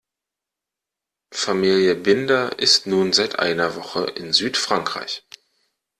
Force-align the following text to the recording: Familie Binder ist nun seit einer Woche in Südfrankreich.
Familie 1.31 1.93
Binder 1.93 2.57
ist 2.57 2.87
nun 2.87 3.13
seit 3.13 3.37
einer 3.37 3.75
Woche 3.75 4.05
in 4.05 4.33
Südfrankreich. 4.33 5.23